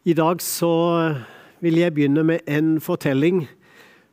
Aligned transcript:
I 0.00 0.14
dag 0.16 0.38
så 0.40 0.72
vil 1.60 1.76
jeg 1.76 1.92
begynne 1.92 2.22
med 2.24 2.46
en 2.48 2.78
fortelling 2.80 3.42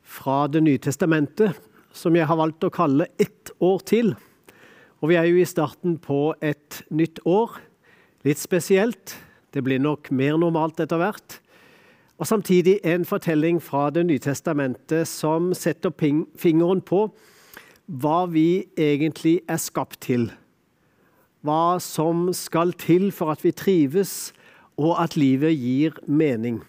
fra 0.04 0.50
Det 0.52 0.60
nye 0.60 0.82
testamentet 0.84 1.56
som 1.96 2.16
jeg 2.16 2.28
har 2.28 2.36
valgt 2.36 2.66
å 2.68 2.70
kalle 2.70 3.08
'Ett 3.16 3.52
år 3.62 3.80
til'. 3.88 4.16
Og 5.02 5.10
Vi 5.10 5.16
er 5.16 5.24
jo 5.24 5.38
i 5.38 5.46
starten 5.46 5.98
på 5.98 6.34
et 6.42 6.84
nytt 6.92 7.20
år. 7.26 7.62
Litt 8.26 8.38
spesielt. 8.38 9.16
Det 9.54 9.64
blir 9.64 9.80
nok 9.80 10.12
mer 10.12 10.36
normalt 10.36 10.78
etter 10.80 10.98
hvert. 10.98 11.40
Og 12.20 12.28
samtidig 12.28 12.80
en 12.84 13.06
fortelling 13.06 13.62
fra 13.62 13.90
Det 13.90 14.06
nye 14.06 14.20
testamentet 14.20 15.08
som 15.08 15.54
setter 15.54 15.92
fingeren 16.36 16.82
på 16.82 17.14
hva 17.88 18.26
vi 18.26 18.68
egentlig 18.78 19.40
er 19.48 19.58
skapt 19.58 20.02
til. 20.02 20.32
Hva 21.46 21.80
som 21.80 22.34
skal 22.34 22.74
til 22.74 23.12
for 23.12 23.32
at 23.32 23.42
vi 23.42 23.52
trives, 23.52 24.34
og 24.78 24.98
at 25.02 25.18
livet 25.18 25.58
gir 25.58 25.98
mening. 26.06 26.62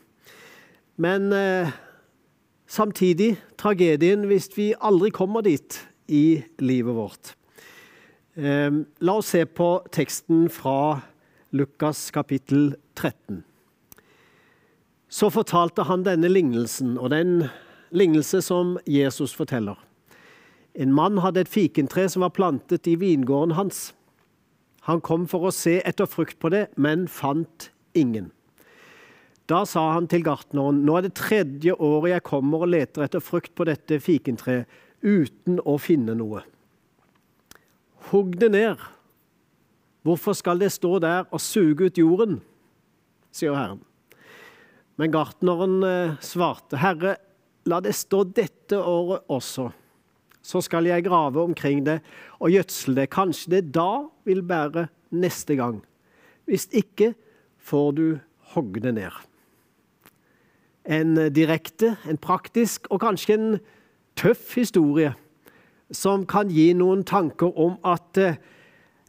Men 0.97 1.33
eh, 1.33 1.71
samtidig 2.67 3.37
tragedien 3.61 4.27
hvis 4.29 4.49
vi 4.57 4.73
aldri 4.81 5.13
kommer 5.15 5.45
dit 5.47 5.79
i 6.09 6.41
livet 6.59 6.97
vårt. 6.97 7.35
Eh, 8.35 8.73
la 9.01 9.19
oss 9.21 9.35
se 9.35 9.45
på 9.45 9.71
teksten 9.93 10.49
fra 10.53 11.01
Lukas 11.53 12.11
kapittel 12.11 12.75
13. 12.97 13.45
Så 15.09 15.31
fortalte 15.33 15.87
han 15.89 16.05
denne 16.05 16.29
lignelsen, 16.29 16.99
og 17.01 17.11
den 17.11 17.47
lignelse 17.91 18.43
som 18.45 18.77
Jesus 18.85 19.33
forteller. 19.33 19.79
En 20.77 20.93
mann 20.93 21.19
hadde 21.25 21.41
et 21.41 21.49
fikentre 21.49 22.05
som 22.13 22.23
var 22.23 22.35
plantet 22.37 22.87
i 22.87 22.99
vingården 23.01 23.57
hans. 23.57 23.95
Han 24.89 25.01
kom 25.01 25.25
for 25.29 25.49
å 25.49 25.55
se 25.55 25.79
etter 25.89 26.07
frukt 26.07 26.39
på 26.41 26.53
det, 26.53 26.69
men 26.77 27.09
fant 27.09 27.71
ingen. 27.99 28.31
Da 29.49 29.63
sa 29.65 29.87
han 29.95 30.09
til 30.11 30.25
gartneren, 30.27 30.83
nå 30.85 30.99
er 30.99 31.07
det 31.07 31.17
tredje 31.17 31.73
året 31.73 32.13
jeg 32.13 32.27
kommer 32.27 32.67
og 32.67 32.73
leter 32.75 33.07
etter 33.07 33.25
frukt 33.25 33.55
på 33.57 33.65
dette 33.69 34.01
fikentreet 34.03 34.69
uten 35.01 35.61
å 35.65 35.79
finne 35.81 36.17
noe. 36.19 36.43
Hugg 38.11 38.37
det 38.41 38.51
ned. 38.53 38.83
Hvorfor 40.07 40.37
skal 40.37 40.61
det 40.61 40.71
stå 40.75 40.99
der 41.03 41.27
og 41.29 41.43
suge 41.43 41.89
ut 41.89 42.01
jorden? 42.01 42.39
sier 43.35 43.57
Herren. 43.57 43.83
Men 44.99 45.13
gartneren 45.15 45.83
eh, 45.87 46.17
svarte, 46.25 46.79
Herre, 46.81 47.17
la 47.69 47.79
det 47.85 47.95
stå 47.97 48.25
dette 48.35 48.79
året 48.81 49.29
også. 49.31 49.69
Så 50.43 50.63
skal 50.65 50.89
jeg 50.89 51.05
grave 51.07 51.43
omkring 51.45 51.85
det 51.87 51.99
og 52.41 52.51
gjødsle 52.55 52.97
det. 52.97 53.11
Kanskje 53.13 53.53
det 53.57 53.63
da 53.77 54.09
vil 54.27 54.43
bære 54.47 54.89
neste 55.15 55.59
gang. 55.59 55.83
Hvis 56.49 56.67
ikke 56.73 57.13
får 57.69 57.91
du 57.97 58.07
hogge 58.55 58.93
ned. 58.93 59.13
En 60.89 61.17
direkte, 61.37 61.97
en 62.09 62.21
praktisk 62.21 62.89
og 62.91 63.03
kanskje 63.05 63.37
en 63.37 63.59
tøff 64.17 64.55
historie 64.57 65.13
som 65.95 66.25
kan 66.29 66.51
gi 66.53 66.73
noen 66.77 67.05
tanker 67.09 67.53
om 67.61 67.77
at 67.87 68.21
eh, 68.21 68.41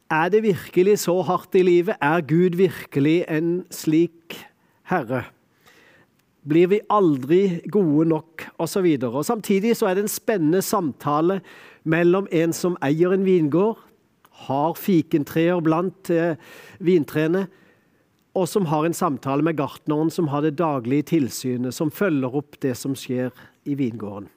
er 0.09 0.29
det 0.33 0.41
virkelig 0.41 1.03
så 1.03 1.19
hardt 1.21 1.55
i 1.55 1.61
livet? 1.61 1.99
Er 2.01 2.23
Gud 2.25 2.57
virkelig 2.57 3.25
en 3.29 3.65
slik 3.69 4.37
herre? 4.89 5.27
Blir 6.49 6.71
vi 6.71 6.79
aldri 6.89 7.59
gode 7.69 8.07
nok? 8.09 8.47
Og 8.57 8.69
samtidig 8.69 9.75
så 9.77 9.89
er 9.89 9.99
det 9.99 10.07
en 10.07 10.11
spennende 10.11 10.63
samtale 10.65 11.41
mellom 11.83 12.27
en 12.31 12.53
som 12.53 12.77
eier 12.81 13.13
en 13.13 13.25
vingård, 13.27 13.77
har 14.47 14.73
fikentreer 14.79 15.59
blant 15.59 16.09
eh, 16.09 16.39
vintrærne, 16.79 17.49
og 18.37 18.47
som 18.47 18.67
har 18.69 18.85
en 18.85 18.95
samtale 18.95 19.45
med 19.45 19.57
gartneren 19.57 20.11
som 20.13 20.29
har 20.29 20.45
det 20.45 20.57
daglige 20.59 21.09
tilsynet, 21.15 21.73
som 21.73 21.91
følger 21.91 22.35
opp 22.41 22.59
det 22.61 22.75
som 22.77 22.95
skjer 22.97 23.33
i 23.65 23.77
vingården. 23.79 24.29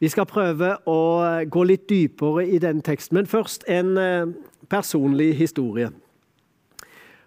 Vi 0.00 0.08
skal 0.08 0.28
prøve 0.28 0.74
å 0.88 1.00
gå 1.52 1.64
litt 1.68 1.88
dypere 1.90 2.46
i 2.48 2.60
den 2.60 2.80
teksten, 2.84 3.18
men 3.18 3.28
først 3.28 3.66
en 3.68 3.96
eh, 4.00 4.30
personlig 4.72 5.34
historie. 5.36 5.90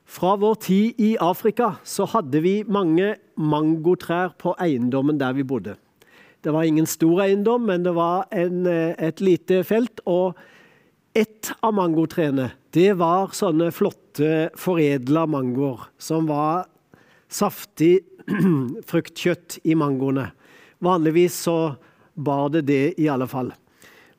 Fra 0.09 0.34
vår 0.41 0.56
tid 0.62 1.01
i 1.01 1.12
Afrika 1.22 1.75
så 1.85 2.07
hadde 2.09 2.41
vi 2.44 2.56
mange 2.66 3.13
mangotrær 3.38 4.34
på 4.41 4.56
eiendommen 4.62 5.22
der 5.22 5.38
vi 5.38 5.45
bodde. 5.45 5.78
Det 6.44 6.51
var 6.51 6.66
ingen 6.68 6.89
stor 6.89 7.22
eiendom, 7.23 7.69
men 7.69 7.85
det 7.85 7.94
var 7.95 8.25
en, 8.34 8.66
eh, 8.68 8.97
et 8.97 9.22
lite 9.22 9.63
felt. 9.63 10.01
og 10.06 10.34
ett 11.13 11.51
av 11.62 11.75
mangotrærne 11.78 12.51
det 12.74 12.96
var 12.97 13.34
sånne 13.38 13.69
flotte, 13.74 14.50
foredla 14.57 15.28
mangoer 15.29 15.84
som 16.01 16.25
var 16.25 16.66
saftig 17.29 18.00
fruktkjøtt 18.90 19.59
i 19.69 19.75
mangoene. 19.78 20.31
Vanligvis 20.84 21.38
så 21.46 21.75
bar 22.13 22.50
det 22.56 22.63
det, 22.69 22.85
i 22.97 23.09
alle 23.13 23.28
fall. 23.29 23.51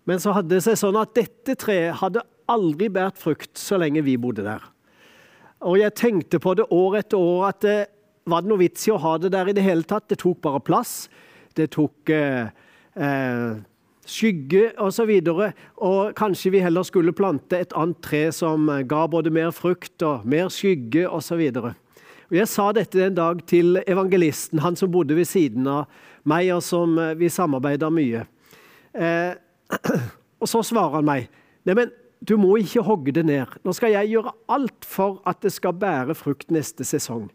Men 0.06 0.22
så 0.22 0.36
hadde 0.36 0.54
det 0.54 0.62
seg 0.66 0.78
sånn 0.78 0.98
at 1.00 1.16
dette 1.16 1.56
treet 1.58 1.98
hadde 1.98 2.22
aldri 2.50 2.90
båret 2.92 3.18
frukt 3.18 3.58
så 3.58 3.78
lenge 3.80 4.04
vi 4.06 4.14
bodde 4.20 4.44
der. 4.46 4.62
Og 5.64 5.80
jeg 5.80 5.96
tenkte 5.96 6.38
på 6.42 6.54
det 6.58 6.68
år 6.74 7.00
etter 7.00 7.18
år 7.18 7.48
at 7.48 7.62
det, 7.64 7.78
var 8.28 8.44
det 8.44 8.52
noe 8.52 8.60
vits 8.60 8.86
i 8.86 8.92
å 8.94 9.00
ha 9.00 9.16
det 9.18 9.32
der 9.34 9.50
i 9.50 9.56
det 9.56 9.64
hele 9.64 9.86
tatt? 9.88 10.06
Det 10.12 10.20
tok 10.20 10.42
bare 10.44 10.62
plass. 10.64 11.08
Det 11.56 11.70
tok 11.74 12.12
eh, 12.12 12.52
eh, 12.94 13.56
skygge 14.06 14.72
osv. 14.80 15.10
Og, 15.30 15.40
så 15.40 15.50
og 15.84 16.12
kanskje 16.18 16.54
vi 16.54 16.62
heller 16.64 16.86
skulle 16.86 17.14
plante 17.16 17.58
et 17.58 17.74
annet 17.76 18.00
tre 18.04 18.26
som 18.32 18.68
ga 18.88 19.06
både 19.10 19.32
mer 19.34 19.52
frukt 19.54 20.02
og 20.06 20.26
mer 20.28 20.52
skygge 20.52 21.08
osv. 21.08 21.42
Jeg 22.34 22.48
sa 22.48 22.70
dette 22.72 23.02
en 23.04 23.16
dag 23.16 23.42
til 23.46 23.78
evangelisten, 23.86 24.62
han 24.64 24.76
som 24.76 24.90
bodde 24.92 25.16
ved 25.16 25.28
siden 25.28 25.68
av 25.68 25.84
meg, 26.24 26.48
og 26.54 26.62
som 26.64 26.96
eh, 26.98 27.12
vi 27.20 27.28
samarbeida 27.28 27.90
mye. 27.92 28.24
Eh, 28.96 29.34
og 30.40 30.50
så 30.50 30.62
svarer 30.64 30.98
han 30.98 31.08
meg 31.08 31.28
Neimen, 31.64 31.92
du 32.24 32.36
må 32.40 32.56
ikke 32.60 32.84
hogge 32.84 33.12
det 33.16 33.24
ned. 33.28 33.58
Nå 33.64 33.72
skal 33.76 33.92
jeg 33.92 34.14
gjøre 34.14 34.32
alt 34.52 34.86
for 34.88 35.20
at 35.28 35.42
det 35.44 35.52
skal 35.52 35.76
bære 35.76 36.16
frukt 36.16 36.52
neste 36.52 36.84
sesong. 36.84 37.28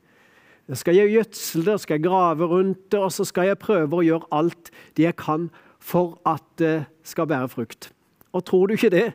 Nå 0.70 0.78
skal 0.78 0.98
jeg 0.98 1.14
gjødsle 1.14 1.64
det, 1.66 1.78
skal 1.82 1.98
jeg 1.98 2.06
grave 2.06 2.50
rundt 2.50 2.92
det, 2.92 3.00
og 3.02 3.14
så 3.14 3.26
skal 3.26 3.50
jeg 3.50 3.62
prøve 3.62 4.00
å 4.00 4.06
gjøre 4.06 4.30
alt 4.34 4.72
det 4.98 5.08
jeg 5.08 5.18
kan 5.22 5.48
for 5.80 6.20
at 6.28 6.44
det 6.60 6.86
skal 7.04 7.28
bære 7.28 7.50
frukt. 7.50 7.92
Og 8.34 8.46
tror 8.46 8.68
du 8.68 8.76
ikke 8.76 8.94
det? 8.94 9.08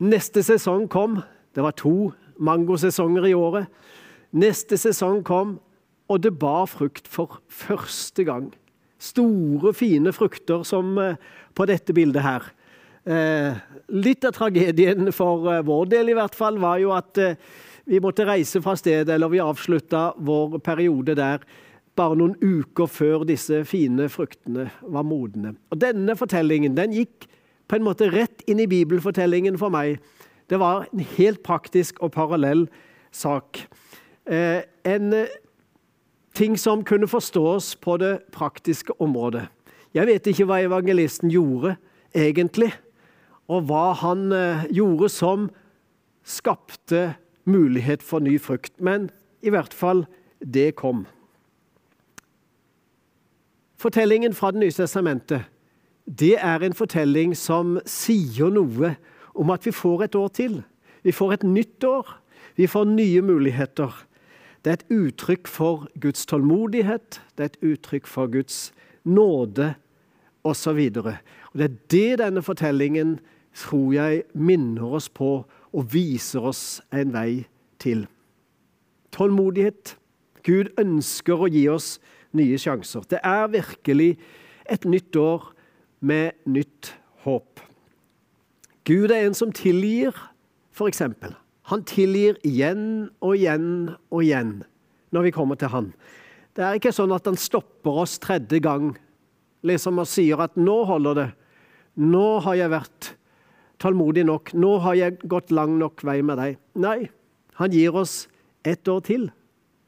Neste 0.00 0.42
sesong 0.42 0.88
kom. 0.88 1.20
Det 1.54 1.62
var 1.62 1.76
to 1.76 2.12
mangosesonger 2.40 3.26
i 3.28 3.34
året. 3.36 3.66
Neste 4.32 4.78
sesong 4.78 5.24
kom, 5.26 5.58
og 6.08 6.22
det 6.22 6.38
bar 6.38 6.68
frukt 6.70 7.08
for 7.10 7.40
første 7.50 8.24
gang. 8.24 8.48
Store, 9.00 9.74
fine 9.74 10.12
frukter 10.12 10.62
som 10.66 10.96
eh, 11.00 11.18
på 11.56 11.66
dette 11.68 11.94
bildet 11.96 12.22
her. 12.22 12.46
Eh, 13.04 13.58
litt 13.96 14.24
av 14.28 14.36
tragedien 14.36 15.10
for 15.12 15.48
eh, 15.50 15.64
vår 15.66 15.90
del 15.90 16.12
i 16.12 16.16
hvert 16.16 16.36
fall 16.36 16.60
var 16.62 16.78
jo 16.82 16.92
at 16.94 17.18
vi 17.90 17.98
måtte 18.02 18.26
reise 18.28 18.60
fra 18.62 18.76
stedet, 18.78 19.08
eller 19.14 19.32
vi 19.32 19.42
avslutta 19.42 20.12
vår 20.20 20.60
periode 20.62 21.16
der 21.18 21.42
bare 21.98 22.16
noen 22.16 22.36
uker 22.40 22.88
før 22.90 23.24
disse 23.28 23.62
fine 23.68 24.08
fruktene 24.12 24.68
var 24.82 25.04
modne. 25.06 25.54
Og 25.70 25.80
Denne 25.82 26.16
fortellingen 26.16 26.76
den 26.78 26.94
gikk 26.96 27.26
på 27.70 27.78
en 27.78 27.86
måte 27.86 28.10
rett 28.10 28.42
inn 28.50 28.62
i 28.62 28.68
bibelfortellingen 28.70 29.58
for 29.60 29.72
meg. 29.74 30.00
Det 30.50 30.58
var 30.58 30.88
en 30.90 31.04
helt 31.16 31.42
praktisk 31.46 32.00
og 32.02 32.12
parallell 32.16 32.66
sak. 33.14 33.62
Eh, 34.26 34.62
en 34.84 35.12
eh, 35.14 35.38
ting 36.34 36.56
som 36.58 36.84
kunne 36.86 37.08
forstås 37.10 37.76
på 37.82 37.96
det 38.02 38.16
praktiske 38.34 38.94
området. 39.02 39.46
Jeg 39.94 40.06
vet 40.06 40.26
ikke 40.30 40.46
hva 40.46 40.60
evangelisten 40.62 41.30
gjorde 41.30 41.76
egentlig, 42.14 42.72
og 43.50 43.66
hva 43.70 43.90
han 44.02 44.30
eh, 44.34 44.66
gjorde 44.74 45.10
som 45.10 45.48
skapte 46.26 47.14
mulighet 47.50 48.02
for 48.02 48.22
ny 48.22 48.36
frukt. 48.38 48.72
Men 48.78 49.10
i 49.42 49.50
hvert 49.50 49.74
fall, 49.74 50.04
det 50.40 50.74
kom. 50.78 51.06
Fortellingen 53.80 54.34
fra 54.36 54.50
Det 54.52 54.60
nye 54.60 54.76
testamentet 54.76 55.48
det 56.18 56.36
er 56.42 56.64
en 56.64 56.74
fortelling 56.74 57.36
som 57.38 57.76
sier 57.88 58.50
noe 58.50 58.94
om 59.38 59.50
at 59.54 59.66
vi 59.66 59.72
får 59.74 60.08
et 60.08 60.16
år 60.18 60.28
til. 60.34 60.56
Vi 61.06 61.12
får 61.14 61.36
et 61.36 61.44
nytt 61.46 61.84
år. 61.84 62.08
Vi 62.56 62.66
får 62.66 62.88
nye 62.90 63.22
muligheter. 63.22 63.94
Det 64.64 64.70
er 64.70 64.78
et 64.80 64.90
uttrykk 64.92 65.48
for 65.48 65.86
Guds 66.00 66.26
tålmodighet, 66.26 67.20
det 67.36 67.44
er 67.44 67.52
et 67.52 67.62
uttrykk 67.64 68.06
for 68.06 68.28
Guds 68.28 68.72
nåde 69.04 69.74
osv. 70.44 70.80
Det 70.92 71.64
er 71.64 71.76
det 71.90 72.18
denne 72.20 72.42
fortellingen 72.42 73.20
tror 73.56 73.94
jeg 73.94 74.22
minner 74.34 74.98
oss 74.98 75.08
på 75.08 75.30
og 75.72 75.92
viser 75.92 76.44
oss 76.50 76.82
en 76.92 77.14
vei 77.14 77.46
til. 77.80 78.04
Tålmodighet. 79.12 79.96
Gud 80.44 80.68
ønsker 80.80 81.40
å 81.40 81.48
gi 81.48 81.64
oss 81.68 81.98
nye 82.36 82.58
sjanser. 82.58 83.04
Det 83.10 83.20
er 83.24 83.50
virkelig 83.50 84.18
et 84.70 84.84
nytt 84.84 85.16
år 85.16 85.52
med 86.00 86.32
nytt 86.46 86.94
håp. 87.24 87.60
Gud 88.84 89.10
er 89.10 89.26
en 89.26 89.36
som 89.36 89.52
tilgir, 89.52 90.16
f.eks. 90.72 91.02
Han 91.70 91.84
tilgir 91.86 92.38
igjen 92.46 93.10
og 93.20 93.36
igjen 93.36 93.70
og 94.10 94.24
igjen. 94.24 94.60
når 95.10 95.22
vi 95.22 95.30
kommer 95.34 95.54
til 95.58 95.68
Han. 95.68 95.92
Det 96.54 96.62
er 96.62 96.76
ikke 96.78 96.92
sånn 96.94 97.10
at 97.10 97.26
han 97.26 97.38
stopper 97.38 97.96
oss 98.04 98.18
tredje 98.22 98.60
gang 98.62 98.92
liksom 99.66 99.98
og 99.98 100.06
sier 100.06 100.38
at 100.38 100.56
'nå 100.56 100.84
holder 100.84 101.14
det'. 101.14 101.32
'Nå 101.96 102.40
har 102.40 102.54
jeg 102.54 102.70
vært 102.70 103.16
tålmodig 103.78 104.24
nok. 104.24 104.54
Nå 104.54 104.78
har 104.78 104.94
jeg 104.94 105.18
gått 105.28 105.50
lang 105.50 105.78
nok 105.78 106.04
vei 106.04 106.22
med 106.22 106.38
deg'. 106.38 106.56
Nei, 106.74 107.10
han 107.54 107.70
gir 107.70 107.94
oss 107.94 108.28
ett 108.64 108.88
år 108.88 109.00
til. 109.00 109.30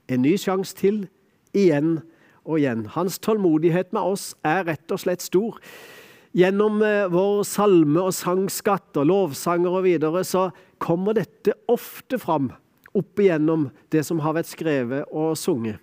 En 0.09 0.23
ny 0.23 0.37
sjanse 0.37 0.75
til. 0.77 1.09
Igjen 1.55 2.03
og 2.47 2.59
igjen. 2.59 2.87
Hans 2.94 3.19
tålmodighet 3.23 3.93
med 3.94 4.03
oss 4.15 4.33
er 4.47 4.65
rett 4.69 4.94
og 4.94 5.03
slett 5.03 5.25
stor. 5.25 5.59
Gjennom 6.33 6.81
eh, 6.87 7.11
vår 7.12 7.43
salme- 7.44 8.06
og 8.06 8.15
sangskatt 8.17 8.97
og 9.00 9.09
lovsanger 9.11 9.79
og 9.81 9.87
videre, 9.87 10.25
så 10.25 10.49
kommer 10.83 11.19
dette 11.19 11.55
ofte 11.71 12.19
fram 12.19 12.50
opp 12.97 13.21
igjennom 13.21 13.71
det 13.93 14.05
som 14.05 14.21
har 14.25 14.37
vært 14.37 14.50
skrevet 14.50 15.09
og 15.12 15.37
sunget. 15.41 15.81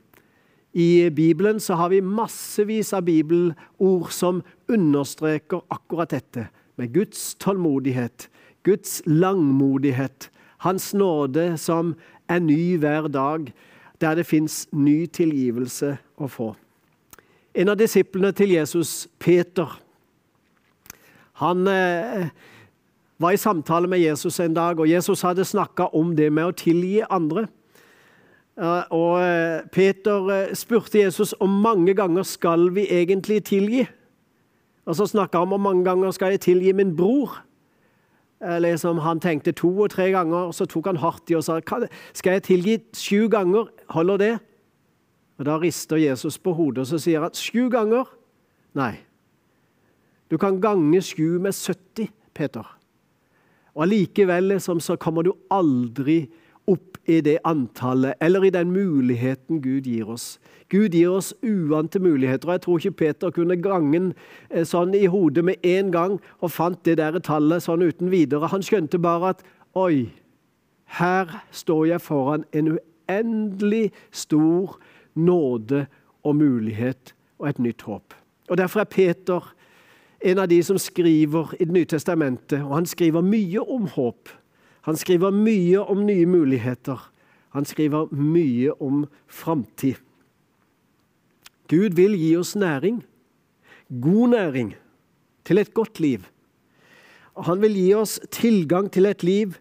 I 0.73 1.09
Bibelen 1.09 1.57
så 1.61 1.79
har 1.79 1.89
vi 1.89 2.01
massevis 2.05 2.91
av 2.93 3.07
bibelord 3.07 4.11
som 4.13 4.43
understreker 4.69 5.63
akkurat 5.73 6.13
dette. 6.13 6.45
Med 6.77 6.93
Guds 6.93 7.33
tålmodighet, 7.41 8.29
Guds 8.63 9.01
langmodighet, 9.05 10.29
Hans 10.59 10.91
nåde 10.93 11.53
som 11.57 11.93
er 12.27 12.41
ny 12.43 12.77
hver 12.77 13.07
dag, 13.07 13.47
der 14.01 14.15
det 14.15 14.25
fins 14.25 14.67
ny 14.71 15.05
tilgivelse 15.05 15.97
å 16.17 16.27
få. 16.31 16.53
En 17.53 17.71
av 17.71 17.77
disiplene 17.79 18.31
til 18.31 18.53
Jesus, 18.55 19.07
Peter, 19.19 19.79
han 21.39 21.67
eh, 21.67 22.29
var 23.19 23.35
i 23.35 23.39
samtale 23.39 23.87
med 23.87 23.99
Jesus 23.99 24.39
en 24.39 24.53
dag, 24.53 24.79
og 24.79 24.89
Jesus 24.89 25.21
hadde 25.21 25.45
snakka 25.45 25.89
om 25.95 26.15
det 26.15 26.29
med 26.31 26.51
å 26.51 26.55
tilgi 26.55 26.99
andre. 27.09 27.47
Og 28.91 29.21
eh, 29.23 29.63
Peter 29.71 30.31
eh, 30.35 30.55
spurte 30.55 30.99
Jesus 30.99 31.31
om 31.39 31.61
mange 31.63 31.95
ganger 31.95 32.27
skal 32.27 32.69
vi 32.75 32.87
egentlig 32.91 33.43
tilgi. 33.47 33.85
Og 34.85 34.97
så 34.99 35.07
snakka 35.07 35.43
han 35.43 35.53
om 35.55 35.63
mange 35.63 35.85
ganger 35.87 36.11
skal 36.11 36.35
jeg 36.35 36.43
tilgi 36.47 36.73
min 36.75 36.95
bror. 36.95 37.39
Liksom 38.39 39.01
Han 39.03 39.19
tenkte 39.19 39.51
to 39.51 39.67
og 39.83 39.89
tre 39.91 40.11
ganger, 40.11 40.51
så 40.55 40.65
tok 40.65 40.85
han 40.87 41.01
hardt 41.01 41.27
i 41.31 41.35
og 41.35 41.43
sa 41.43 41.59
skal 42.13 42.37
jeg 42.37 42.43
tilgi 42.43 42.77
sju 42.95 43.27
ganger. 43.27 43.67
Holder 43.89 44.17
det? 44.17 44.39
Og 45.39 45.45
Da 45.45 45.57
rister 45.59 45.97
Jesus 45.97 46.37
på 46.37 46.53
hodet 46.53 46.85
og 46.85 46.87
så 46.87 46.99
sier 46.99 47.21
han 47.21 47.35
sju 47.35 47.69
ganger. 47.69 48.07
Nei. 48.75 48.95
Du 50.31 50.37
kan 50.37 50.61
gange 50.61 51.01
sju 51.01 51.39
med 51.39 51.51
70, 51.51 52.09
Peter. 52.33 52.65
Og 53.75 53.83
allikevel 53.83 54.53
liksom, 54.53 54.79
så 54.79 54.95
kommer 54.95 55.23
du 55.23 55.33
aldri 55.51 56.29
opp 56.69 56.99
i 57.09 57.19
det 57.25 57.39
antallet 57.47 58.19
eller 58.21 58.45
i 58.45 58.53
den 58.53 58.71
muligheten 58.71 59.61
Gud 59.63 59.89
gir 59.89 60.09
oss. 60.13 60.37
Gud 60.69 60.93
gir 60.93 61.09
oss 61.09 61.33
uante 61.41 61.99
muligheter. 61.99 62.47
og 62.47 62.53
Jeg 62.53 62.61
tror 62.61 62.77
ikke 62.77 62.91
Peter 62.91 63.31
kunne 63.33 63.57
gangen 63.57 64.13
eh, 64.49 64.63
sånn 64.63 64.93
i 64.93 65.07
hodet 65.09 65.43
med 65.45 65.65
en 65.65 65.91
gang 65.91 66.19
og 66.39 66.51
fant 66.53 66.83
det 66.85 66.99
der 67.01 67.19
tallet 67.25 67.65
sånn 67.65 67.81
uten 67.81 68.11
videre. 68.13 68.51
Han 68.53 68.65
skjønte 68.65 69.01
bare 69.01 69.33
at 69.33 69.43
oi, 69.73 70.09
her 70.99 71.41
står 71.51 71.85
jeg 71.93 72.01
foran 72.01 72.45
en 72.53 72.75
uendelig 72.77 73.89
stor 74.11 74.77
nåde 75.15 75.87
og 76.23 76.35
mulighet 76.35 77.15
og 77.39 77.49
et 77.49 77.59
nytt 77.59 77.81
håp. 77.81 78.13
Og 78.49 78.57
Derfor 78.57 78.81
er 78.81 78.89
Peter 78.89 79.55
en 80.21 80.39
av 80.39 80.49
de 80.51 80.59
som 80.63 80.77
skriver 80.77 81.53
i 81.59 81.65
Det 81.65 81.73
nye 81.73 81.85
testamentet, 81.85 82.61
og 82.63 82.75
han 82.75 82.85
skriver 82.85 83.21
mye 83.21 83.61
om 83.61 83.87
håp. 83.87 84.29
Han 84.87 84.97
skriver 84.97 85.31
mye 85.35 85.81
om 85.81 86.05
nye 86.05 86.25
muligheter. 86.25 86.99
Han 87.55 87.65
skriver 87.65 88.11
mye 88.13 88.73
om 88.81 89.05
framtid. 89.27 89.97
Gud 91.69 91.93
vil 91.97 92.15
gi 92.17 92.33
oss 92.37 92.55
næring, 92.57 93.03
god 94.01 94.29
næring, 94.29 94.73
til 95.45 95.57
et 95.57 95.73
godt 95.73 95.99
liv. 95.99 96.25
Han 97.37 97.61
vil 97.61 97.77
gi 97.77 97.93
oss 97.93 98.19
tilgang 98.31 98.89
til 98.91 99.05
et 99.05 99.23
liv 99.23 99.53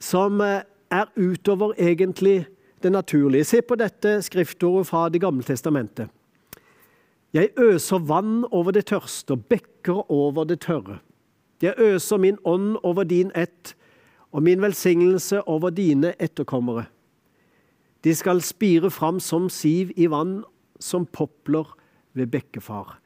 som 0.00 0.40
eh, 0.44 0.62
er 0.90 1.08
utover 1.16 1.72
egentlig 1.78 2.46
det 2.82 2.92
naturlige. 2.92 3.44
Se 3.44 3.62
på 3.62 3.74
dette 3.74 4.20
skriftordet 4.22 4.86
fra 4.86 5.08
Det 5.08 5.20
gamle 5.20 5.42
testamentet. 5.42 6.08
Jeg 7.32 7.50
øser 7.58 7.98
vann 7.98 8.44
over 8.50 8.72
det 8.72 8.86
tørste 8.86 9.32
og 9.32 9.44
bekker 9.44 10.10
over 10.10 10.44
det 10.44 10.60
tørre. 10.60 10.98
Jeg 11.62 11.74
øser 11.78 12.16
min 12.16 12.38
ånd 12.44 12.76
over 12.82 13.04
din 13.04 13.32
ett 13.34 13.74
og 14.32 14.42
min 14.42 14.62
velsignelse 14.62 15.42
over 15.48 15.70
dine 15.70 16.14
etterkommere. 16.22 16.84
De 18.04 18.14
skal 18.14 18.42
spire 18.42 18.90
fram 18.90 19.20
som 19.20 19.48
siv 19.48 19.90
i 19.96 20.06
vann, 20.10 20.42
som 20.80 21.06
popler 21.06 21.76
ved 22.14 22.26
bekkefar. 22.26 22.98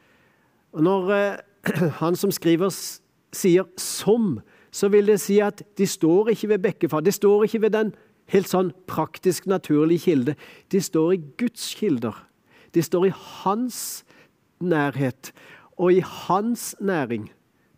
Og 0.72 0.82
Når 0.82 1.10
eh, 1.10 1.36
han 2.02 2.16
som 2.16 2.30
skriver 2.30 2.70
sier 3.32 3.64
'som', 3.76 4.40
så 4.72 4.88
vil 4.88 5.06
det 5.06 5.20
si 5.20 5.38
at 5.38 5.62
de 5.78 5.86
står 5.86 6.28
ikke 6.28 6.48
ved 6.48 6.58
bekkefar. 6.58 7.00
De 7.00 7.12
står 7.12 7.44
ikke 7.44 7.60
ved 7.62 7.70
den 7.70 7.94
helt 8.32 8.48
sånn 8.48 8.72
praktisk 8.86 9.46
naturlige 9.46 9.98
kilde. 9.98 10.34
De 10.72 10.80
står 10.80 11.12
i 11.12 11.22
Guds 11.38 11.74
kilder. 11.74 12.16
De 12.74 12.82
står 12.82 13.06
i 13.06 13.12
hans 13.12 14.04
nærhet 14.60 15.32
og 15.76 15.92
i 15.92 16.00
hans 16.00 16.74
næring. 16.80 17.30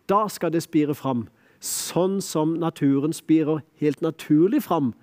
Da 0.09 0.27
skal 0.27 0.53
det 0.53 0.63
spire 0.63 0.95
fram 0.95 1.27
sånn 1.65 2.19
som 2.23 2.55
naturen 2.61 3.13
spirer 3.15 3.63
helt 3.81 4.03
naturlig 4.05 4.63
fram 4.67 4.93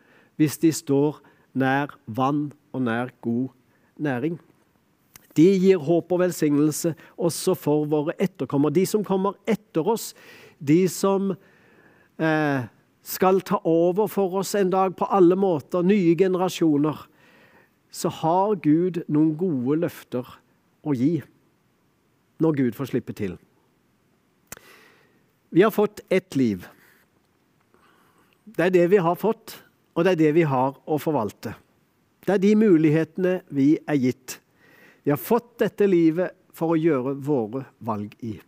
hvis 0.41 0.59
de 0.62 0.70
står 0.75 1.19
nær 1.59 1.93
vann 2.06 2.50
og 2.73 2.87
nær 2.87 3.12
god 3.25 3.50
næring. 4.00 4.38
De 5.37 5.47
gir 5.56 5.81
håp 5.81 6.12
og 6.12 6.20
velsignelse 6.20 6.94
også 7.17 7.55
for 7.56 7.87
våre 7.88 8.14
etterkommere. 8.20 8.75
De 8.76 8.85
som 8.88 9.05
kommer 9.05 9.37
etter 9.49 9.87
oss, 9.88 10.12
de 10.61 10.85
som 10.93 11.32
eh, 12.20 12.69
skal 13.03 13.41
ta 13.41 13.59
over 13.64 14.11
for 14.12 14.43
oss 14.43 14.55
en 14.59 14.73
dag 14.73 14.97
på 14.97 15.09
alle 15.09 15.37
måter, 15.37 15.85
nye 15.85 16.14
generasjoner, 16.19 17.06
så 17.93 18.09
har 18.23 18.56
Gud 18.64 19.03
noen 19.09 19.35
gode 19.41 19.82
løfter 19.82 20.29
å 20.85 20.94
gi 20.97 21.19
når 22.43 22.61
Gud 22.61 22.76
får 22.76 22.93
slippe 22.93 23.17
til. 23.17 23.37
Vi 25.54 25.62
har 25.62 25.70
fått 25.70 26.00
ett 26.08 26.37
liv. 26.37 26.66
Det 28.44 28.62
er 28.62 28.70
det 28.72 28.87
vi 28.88 28.96
har 28.96 29.16
fått, 29.20 29.58
og 29.93 30.06
det 30.06 30.14
er 30.14 30.20
det 30.22 30.31
vi 30.32 30.44
har 30.49 30.78
å 30.88 30.96
forvalte. 30.96 31.52
Det 32.25 32.32
er 32.32 32.40
de 32.40 32.52
mulighetene 32.56 33.35
vi 33.52 33.75
er 33.85 33.99
gitt. 34.00 34.38
Vi 35.04 35.12
har 35.12 35.21
fått 35.21 35.59
dette 35.61 35.85
livet 35.85 36.32
for 36.56 36.73
å 36.73 36.78
gjøre 36.80 37.12
våre 37.21 37.66
valg 37.85 38.14
i. 38.25 38.38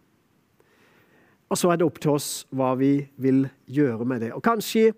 Og 1.53 1.61
så 1.61 1.75
er 1.75 1.83
det 1.83 1.85
opp 1.91 2.01
til 2.01 2.15
oss 2.15 2.29
hva 2.57 2.71
vi 2.81 2.95
vil 3.21 3.43
gjøre 3.69 4.07
med 4.09 4.25
det. 4.25 4.31
Og 4.33 4.41
kanskje 4.47 4.95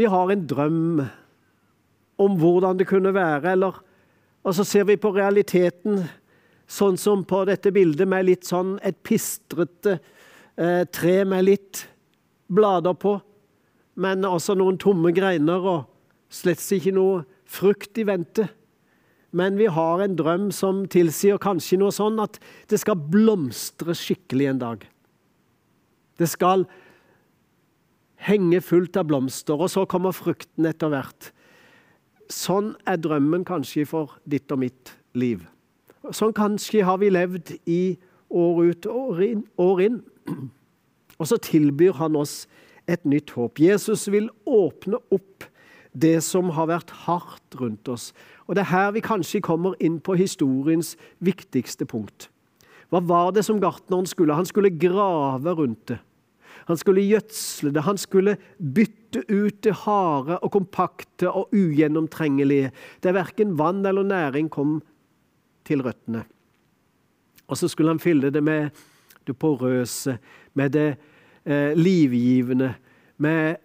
vi 0.00 0.06
har 0.08 0.32
en 0.32 0.46
drøm 0.48 1.02
om 2.24 2.38
hvordan 2.40 2.80
det 2.80 2.88
kunne 2.88 3.12
være, 3.12 3.52
eller 3.52 3.84
Og 4.40 4.54
så 4.56 4.64
ser 4.64 4.86
vi 4.88 4.96
på 4.96 5.10
realiteten 5.12 6.06
sånn 6.64 6.96
som 6.96 7.26
på 7.28 7.42
dette 7.44 7.68
bildet, 7.70 8.08
med 8.08 8.24
litt 8.24 8.46
sånn 8.48 8.78
et 8.80 8.96
pistrete 9.04 9.98
eh, 10.56 10.84
tre 10.90 11.24
med 11.28 11.46
litt 11.46 11.84
blader 12.50 12.96
på, 12.98 13.18
men 14.00 14.24
også 14.26 14.56
noen 14.58 14.78
tomme 14.80 15.12
greiner 15.14 15.66
og 15.66 15.86
slett 16.32 16.62
ikke 16.74 16.94
noe 16.96 17.22
frukt 17.50 17.98
i 17.98 18.06
vente. 18.06 18.48
Men 19.30 19.58
vi 19.58 19.68
har 19.70 20.02
en 20.02 20.16
drøm 20.18 20.48
som 20.54 20.84
tilsier 20.90 21.38
kanskje 21.42 21.78
noe 21.78 21.94
sånn 21.94 22.18
at 22.22 22.40
det 22.70 22.80
skal 22.82 22.98
blomstre 22.98 23.94
skikkelig 23.94 24.48
en 24.50 24.62
dag. 24.62 24.86
Det 26.18 26.28
skal 26.30 26.66
henge 28.26 28.60
fullt 28.60 28.98
av 29.00 29.06
blomster, 29.08 29.56
og 29.56 29.70
så 29.72 29.86
kommer 29.88 30.14
frukten 30.14 30.66
etter 30.68 30.90
hvert. 30.92 31.30
Sånn 32.30 32.74
er 32.90 33.00
drømmen 33.00 33.46
kanskje 33.48 33.86
for 33.88 34.18
ditt 34.28 34.50
og 34.52 34.60
mitt 34.64 34.92
liv. 35.18 35.46
Sånn 36.14 36.34
kanskje 36.36 36.84
har 36.86 37.00
vi 37.00 37.10
levd 37.12 37.54
i 37.70 37.80
år 38.30 38.64
ut 38.70 38.86
og 38.86 39.22
år 39.58 39.84
inn. 39.86 40.00
Og 41.20 41.28
så 41.28 41.36
tilbyr 41.42 41.98
han 42.00 42.16
oss 42.16 42.46
et 42.88 43.04
nytt 43.04 43.34
håp. 43.36 43.60
Jesus 43.60 44.06
vil 44.10 44.30
åpne 44.48 45.00
opp 45.12 45.46
det 45.92 46.20
som 46.24 46.52
har 46.54 46.70
vært 46.70 46.92
hardt 47.04 47.56
rundt 47.60 47.88
oss. 47.90 48.10
Og 48.48 48.54
Det 48.54 48.64
er 48.64 48.72
her 48.72 48.92
vi 48.94 49.02
kanskje 49.04 49.42
kommer 49.42 49.74
inn 49.80 50.00
på 50.00 50.16
historiens 50.18 50.96
viktigste 51.18 51.86
punkt. 51.86 52.28
Hva 52.90 53.02
var 53.06 53.32
det 53.32 53.44
som 53.46 53.60
gartneren 53.62 54.06
skulle? 54.06 54.34
Han 54.34 54.46
skulle 54.46 54.72
grave 54.74 55.54
rundt 55.54 55.86
det. 55.92 56.00
Han 56.66 56.78
skulle 56.78 57.06
gjødsle 57.06 57.72
det. 57.74 57.82
Han 57.86 57.98
skulle 57.98 58.36
bytte 58.58 59.22
ut 59.28 59.62
det 59.62 59.74
harde 59.84 60.38
og 60.38 60.52
kompakte 60.54 61.30
og 61.30 61.54
ugjennomtrengelige, 61.54 62.72
der 63.02 63.16
verken 63.16 63.56
vann 63.58 63.86
eller 63.86 64.06
næring 64.06 64.50
kom 64.50 64.80
til 65.66 65.82
røttene. 65.82 66.24
Og 67.50 67.58
så 67.58 67.68
skulle 67.68 67.90
han 67.90 68.02
fylle 68.02 68.30
det 68.30 68.42
med 68.46 68.70
det 69.26 69.34
porøse, 69.38 70.16
med 70.54 70.72
det 70.74 70.88
eh, 71.44 71.74
livgivende, 71.76 72.74
med 73.18 73.56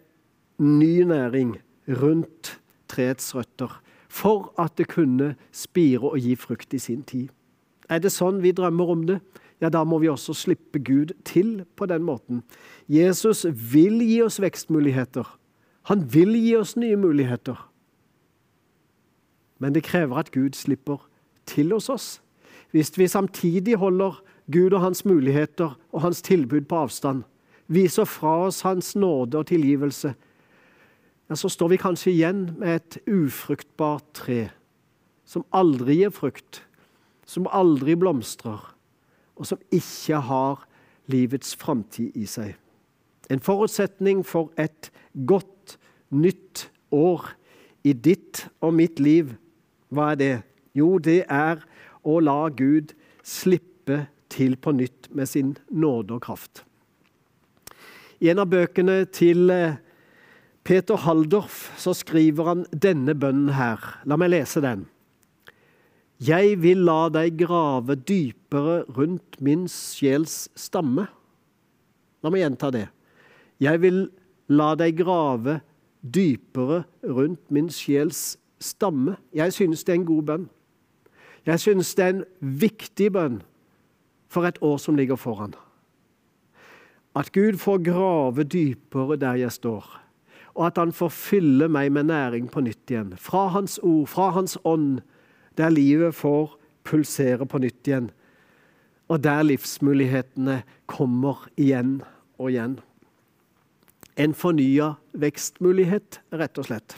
ny 0.58 1.04
næring 1.06 1.56
rundt 1.88 2.60
treets 2.88 3.36
røtter. 3.36 3.82
for 4.16 4.54
at 4.58 4.78
det 4.78 4.88
kunne 4.88 5.36
spire 5.52 6.00
og 6.00 6.20
gi 6.20 6.36
frukt 6.36 6.74
i 6.74 6.80
sin 6.80 7.04
tid. 7.04 7.28
Er 7.90 8.00
det 8.00 8.14
sånn 8.16 8.40
vi 8.40 8.54
drømmer 8.56 8.92
om 8.94 9.02
det? 9.10 9.18
Ja, 9.60 9.68
da 9.70 9.84
må 9.84 10.00
vi 10.00 10.08
også 10.08 10.34
slippe 10.34 10.80
Gud 10.80 11.12
til 11.28 11.66
på 11.76 11.86
den 11.86 12.04
måten. 12.08 12.44
Jesus 12.88 13.46
vil 13.46 14.00
gi 14.00 14.22
oss 14.24 14.40
vekstmuligheter. 14.40 15.28
Han 15.92 16.06
vil 16.14 16.32
gi 16.36 16.56
oss 16.56 16.78
nye 16.80 16.96
muligheter. 16.96 17.60
Men 19.60 19.76
det 19.76 19.84
krever 19.84 20.24
at 20.24 20.32
Gud 20.32 20.56
slipper 20.56 21.04
til 21.46 21.76
hos 21.76 21.90
oss. 21.90 22.08
Hvis 22.76 22.98
vi 22.98 23.08
samtidig 23.08 23.78
holder 23.80 24.24
Gud 24.52 24.74
og 24.76 24.82
hans 24.82 25.06
muligheter 25.06 25.80
og 25.92 26.02
hans 26.02 26.22
tilbud 26.22 26.62
på 26.62 26.76
avstand, 26.76 27.24
viser 27.68 28.04
fra 28.04 28.34
oss 28.46 28.62
hans 28.62 28.96
nåde 28.96 29.38
og 29.38 29.48
tilgivelse, 29.48 30.10
ja, 31.30 31.36
så 31.36 31.50
står 31.50 31.72
vi 31.72 31.78
kanskje 31.80 32.12
igjen 32.12 32.42
med 32.60 32.76
et 32.76 32.98
ufruktbart 33.08 34.04
tre 34.14 34.50
som 35.24 35.46
aldri 35.56 36.02
gir 36.02 36.12
frukt, 36.12 36.60
som 37.26 37.48
aldri 37.48 37.96
blomstrer, 37.96 38.60
og 39.40 39.48
som 39.48 39.62
ikke 39.72 40.20
har 40.28 40.66
livets 41.08 41.56
framtid 41.56 42.12
i 42.12 42.26
seg. 42.28 42.58
En 43.32 43.40
forutsetning 43.40 44.26
for 44.28 44.52
et 44.60 44.92
godt, 45.26 45.78
nytt 46.12 46.68
år 46.92 47.32
i 47.88 47.96
ditt 47.96 48.50
og 48.60 48.76
mitt 48.76 49.00
liv, 49.00 49.32
hva 49.96 50.12
er 50.12 50.20
det? 50.20 50.36
Jo, 50.76 50.98
det 51.00 51.24
er 51.32 51.64
å 52.06 52.20
la 52.24 52.48
Gud 52.54 52.94
slippe 53.26 54.06
til 54.32 54.56
på 54.62 54.74
nytt 54.76 55.10
med 55.16 55.30
sin 55.30 55.56
nåde 55.70 56.18
og 56.18 56.26
kraft. 56.26 56.64
I 58.22 58.32
en 58.32 58.42
av 58.42 58.50
bøkene 58.52 59.04
til 59.14 59.50
eh, 59.52 59.78
Peter 60.66 60.98
Haldorf 61.04 61.70
så 61.82 61.94
skriver 61.98 62.48
han 62.50 62.66
denne 62.72 63.14
bønnen 63.18 63.54
her. 63.58 63.82
La 64.08 64.18
meg 64.18 64.32
lese 64.34 64.64
den. 64.64 64.88
Jeg 66.24 66.62
vil 66.64 66.86
la 66.88 67.10
deg 67.12 67.36
grave 67.42 67.98
dypere 68.00 68.84
rundt 68.96 69.36
min 69.44 69.68
sjels 69.70 70.46
stamme. 70.56 71.10
La 72.24 72.32
meg 72.32 72.46
gjenta 72.46 72.72
det. 72.72 72.88
Jeg 73.62 73.82
vil 73.84 74.06
la 74.52 74.72
deg 74.80 74.96
grave 75.04 75.60
dypere 76.02 76.84
rundt 77.04 77.52
min 77.52 77.68
sjels 77.70 78.38
stamme. 78.64 79.18
Jeg 79.36 79.54
synes 79.54 79.84
det 79.84 79.94
er 79.94 80.00
en 80.00 80.08
god 80.08 80.24
bønn. 80.32 80.48
Jeg 81.46 81.60
synes 81.60 81.96
det 81.96 82.06
er 82.06 82.10
en 82.10 82.26
viktig 82.40 83.12
bønn 83.14 83.42
for 84.30 84.48
et 84.48 84.58
år 84.62 84.78
som 84.82 84.96
ligger 84.98 85.16
foran. 85.16 85.54
At 87.16 87.32
Gud 87.32 87.58
får 87.62 87.84
grave 87.86 88.44
dypere 88.44 89.16
der 89.16 89.38
jeg 89.40 89.52
står, 89.52 90.02
og 90.56 90.68
at 90.68 90.78
Han 90.78 90.92
får 90.92 91.10
fylle 91.10 91.68
meg 91.68 91.92
med 91.92 92.04
næring 92.04 92.52
på 92.52 92.62
nytt 92.62 92.92
igjen. 92.92 93.14
Fra 93.18 93.48
Hans 93.48 93.80
ord, 93.84 94.08
fra 94.08 94.30
Hans 94.30 94.58
ånd, 94.64 95.02
der 95.58 95.70
livet 95.70 96.16
får 96.16 96.60
pulsere 96.84 97.46
på 97.46 97.58
nytt 97.58 97.88
igjen. 97.88 98.12
Og 99.08 99.24
der 99.24 99.44
livsmulighetene 99.44 100.64
kommer 100.88 101.48
igjen 101.58 102.02
og 102.38 102.52
igjen. 102.52 102.80
En 104.18 104.34
fornya 104.34 104.96
vekstmulighet, 105.14 106.22
rett 106.34 106.58
og 106.58 106.66
slett. 106.66 106.98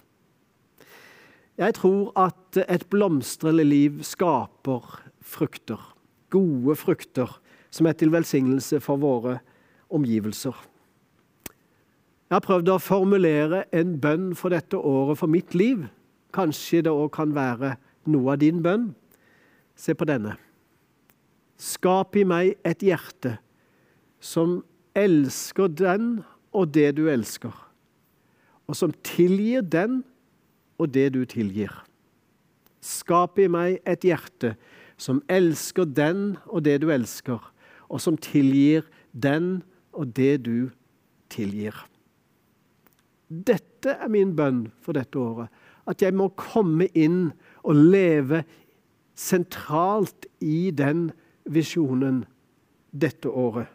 Jeg 1.57 1.73
tror 1.73 2.11
at 2.19 2.59
et 2.69 2.85
blomstrende 2.89 3.63
liv 3.65 4.03
skaper 4.05 5.01
frukter. 5.21 5.81
Gode 6.29 6.75
frukter 6.75 7.39
som 7.73 7.87
er 7.89 7.97
til 7.97 8.11
velsignelse 8.13 8.79
for 8.83 9.01
våre 9.01 9.39
omgivelser. 9.89 10.53
Jeg 12.27 12.35
har 12.35 12.43
prøvd 12.43 12.69
å 12.73 12.81
formulere 12.83 13.63
en 13.75 13.95
bønn 14.03 14.33
for 14.35 14.53
dette 14.53 14.77
året 14.77 15.17
for 15.17 15.31
mitt 15.31 15.55
liv. 15.55 15.85
Kanskje 16.35 16.83
det 16.85 16.91
òg 16.91 17.09
kan 17.15 17.33
være 17.33 17.77
noe 18.11 18.35
av 18.35 18.41
din 18.43 18.59
bønn. 18.61 18.91
Se 19.79 19.95
på 19.95 20.05
denne. 20.05 20.35
Skap 21.57 22.17
i 22.19 22.25
meg 22.27 22.57
et 22.67 22.83
hjerte 22.85 23.37
som 24.19 24.59
elsker 24.97 25.71
den 25.71 26.19
og 26.53 26.73
det 26.75 26.91
du 26.97 27.05
elsker, 27.09 27.53
og 28.67 28.75
som 28.75 28.93
tilgir 29.05 29.63
den 29.65 30.01
og 30.77 30.93
det 30.93 31.11
du 31.15 31.23
tilgir. 31.25 31.71
Skap 32.81 33.39
i 33.41 33.47
meg 33.51 33.79
et 33.87 34.05
hjerte 34.05 34.55
som 34.97 35.21
elsker 35.29 35.85
den 35.85 36.37
og 36.45 36.63
det 36.65 36.79
du 36.81 36.89
elsker, 36.93 37.41
og 37.89 38.01
som 38.01 38.17
tilgir 38.17 38.87
den 39.13 39.61
og 39.93 40.13
det 40.17 40.45
du 40.45 40.69
tilgir. 41.33 41.75
Dette 43.27 43.97
er 43.97 44.11
min 44.11 44.33
bønn 44.35 44.67
for 44.81 44.97
dette 44.97 45.19
året. 45.19 45.51
At 45.87 46.01
jeg 46.03 46.15
må 46.15 46.29
komme 46.35 46.87
inn 46.95 47.31
og 47.63 47.79
leve 47.91 48.43
sentralt 49.17 50.27
i 50.43 50.69
den 50.75 51.09
visjonen 51.47 52.23
dette 52.91 53.29
året. 53.29 53.67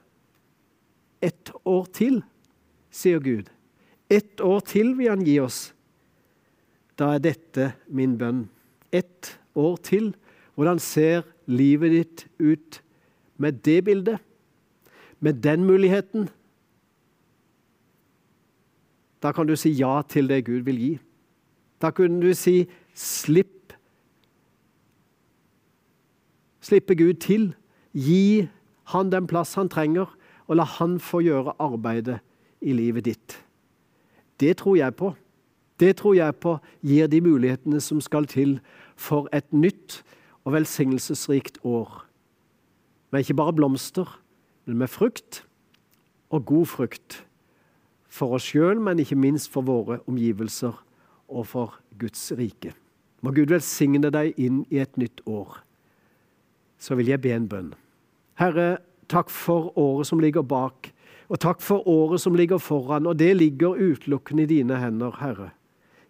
Ett 1.23 1.53
år 1.65 1.87
til, 1.95 2.23
sier 2.91 3.21
Gud. 3.23 3.49
Ett 4.11 4.41
år 4.41 4.61
til 4.67 4.97
vil 4.99 5.13
Han 5.13 5.25
gi 5.25 5.39
oss. 5.41 5.73
Da 7.03 7.17
er 7.17 7.23
dette 7.25 7.73
min 7.91 8.15
bønn. 8.15 8.45
Ett 8.95 9.33
år 9.59 9.81
til. 9.83 10.13
Hvordan 10.55 10.79
ser 10.79 11.25
livet 11.51 11.91
ditt 11.91 12.27
ut 12.39 12.79
med 13.43 13.59
det 13.67 13.81
bildet? 13.85 14.21
Med 15.19 15.41
den 15.43 15.65
muligheten? 15.67 16.29
Da 19.23 19.33
kan 19.33 19.47
du 19.51 19.57
si 19.59 19.73
ja 19.75 20.03
til 20.07 20.31
det 20.31 20.45
Gud 20.47 20.63
vil 20.63 20.79
gi. 20.79 20.93
Da 21.83 21.91
kunne 21.91 22.23
du 22.23 22.31
si 22.39 22.69
slipp. 22.95 23.75
Slippe 26.63 26.95
Gud 26.95 27.19
til. 27.19 27.51
Gi 27.99 28.47
han 28.95 29.11
den 29.11 29.27
plass 29.27 29.57
han 29.59 29.69
trenger, 29.69 30.07
og 30.47 30.57
la 30.57 30.69
han 30.79 31.01
få 31.03 31.25
gjøre 31.27 31.59
arbeidet 31.59 32.21
i 32.63 32.73
livet 32.79 33.11
ditt. 33.11 33.37
Det 34.39 34.55
tror 34.63 34.79
jeg 34.79 34.95
på. 34.95 35.15
Det 35.83 35.97
tror 35.99 36.15
jeg 36.15 36.39
på 36.39 36.57
gir 36.87 37.09
de 37.11 37.19
mulighetene 37.21 37.81
som 37.83 37.99
skal 38.01 38.29
til 38.31 38.61
for 38.95 39.27
et 39.35 39.49
nytt 39.51 40.05
og 40.45 40.55
velsignelsesrikt 40.55 41.59
år. 41.67 42.05
Med 43.11 43.25
ikke 43.25 43.35
bare 43.35 43.53
blomster, 43.53 44.07
men 44.65 44.79
med 44.79 44.89
frukt, 44.89 45.43
og 46.31 46.45
god 46.47 46.67
frukt. 46.67 47.27
For 48.07 48.37
oss 48.37 48.47
sjøl, 48.47 48.79
men 48.81 49.01
ikke 49.03 49.19
minst 49.19 49.51
for 49.51 49.67
våre 49.67 49.99
omgivelser 50.07 50.77
og 51.29 51.47
for 51.51 51.81
Guds 51.99 52.31
rike. 52.39 52.77
Må 53.23 53.33
Gud 53.35 53.51
velsigne 53.51 54.11
deg 54.15 54.39
inn 54.39 54.63
i 54.71 54.79
et 54.83 54.95
nytt 55.01 55.23
år. 55.27 55.59
Så 56.79 56.95
vil 56.99 57.11
jeg 57.11 57.23
be 57.25 57.33
en 57.35 57.49
bønn. 57.51 57.73
Herre, 58.39 58.79
takk 59.11 59.31
for 59.31 59.73
året 59.79 60.07
som 60.07 60.23
ligger 60.23 60.47
bak, 60.47 60.93
og 61.29 61.41
takk 61.43 61.63
for 61.65 61.83
året 61.89 62.23
som 62.23 62.39
ligger 62.39 62.63
foran, 62.63 63.07
og 63.07 63.19
det 63.19 63.33
ligger 63.37 63.79
utelukkende 63.79 64.47
i 64.47 64.53
dine 64.55 64.79
hender, 64.79 65.19
Herre. 65.19 65.51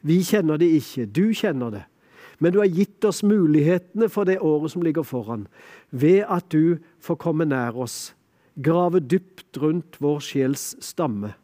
Vi 0.02 0.18
kjenner 0.26 0.59
det 0.59 0.68
ikke, 0.78 1.06
du 1.06 1.32
kjenner 1.35 1.71
det. 1.75 1.85
Men 2.42 2.54
du 2.54 2.59
har 2.59 2.71
gitt 2.71 3.04
oss 3.06 3.23
mulighetene 3.23 4.09
for 4.11 4.26
det 4.26 4.40
året 4.42 4.73
som 4.73 4.82
ligger 4.82 5.06
foran, 5.06 5.47
ved 5.90 6.25
at 6.26 6.49
du 6.50 6.82
får 6.99 7.21
komme 7.23 7.47
nær 7.47 7.76
oss, 7.85 8.16
grave 8.59 8.99
dypt 8.99 9.61
rundt 9.62 10.00
vår 10.02 10.18
sjels 10.26 10.73
stamme, 10.82 11.37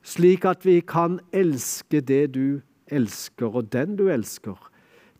slik 0.00 0.46
at 0.48 0.64
vi 0.64 0.78
kan 0.80 1.18
elske 1.36 2.00
det 2.00 2.30
du 2.32 2.62
elsker, 2.88 3.52
og 3.52 3.68
den 3.74 3.98
du 4.00 4.06
elsker, 4.08 4.56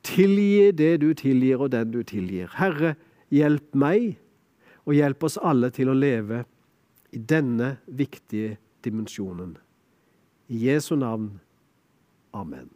tilgi 0.02 0.72
det 0.72 0.94
du 1.04 1.12
tilgir, 1.12 1.60
og 1.60 1.74
den 1.76 1.92
du 1.92 2.00
tilgir. 2.02 2.48
Herre, 2.56 2.94
hjelp 3.28 3.76
meg, 3.76 4.16
og 4.88 4.96
hjelp 4.96 5.28
oss 5.28 5.36
alle 5.44 5.68
til 5.76 5.92
å 5.92 5.98
leve 5.98 6.44
i 7.12 7.20
denne 7.20 7.76
viktige 7.86 8.56
dimensjonen. 8.84 9.54
I 10.48 10.64
Jesu 10.70 10.96
navn. 10.96 11.34
Amen. 12.34 12.70